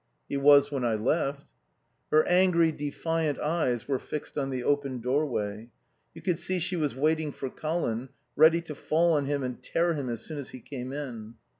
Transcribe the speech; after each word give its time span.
"He 0.27 0.35
was 0.35 0.71
when 0.71 0.83
I 0.83 0.95
left." 0.95 1.51
Her 2.09 2.27
angry, 2.27 2.71
defiant 2.71 3.37
eyes 3.37 3.87
were 3.87 3.99
fixed 3.99 4.35
on 4.35 4.49
the 4.49 4.63
open 4.63 4.99
doorway. 4.99 5.69
You 6.15 6.23
could 6.23 6.39
see 6.39 6.57
she 6.57 6.75
was 6.75 6.95
waiting 6.95 7.31
for 7.31 7.51
Colin, 7.51 8.09
ready 8.35 8.63
to 8.63 8.73
fall 8.73 9.13
on 9.13 9.25
him 9.27 9.43
and 9.43 9.61
tear 9.61 9.93
him 9.93 10.09
as 10.09 10.21
soon 10.25 10.39
as 10.39 10.49
he 10.49 10.59
came 10.59 10.91
in. 10.91 11.35